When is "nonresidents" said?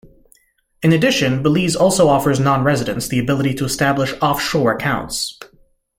2.39-3.07